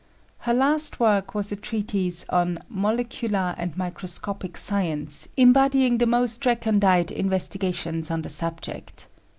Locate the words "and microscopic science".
3.59-5.27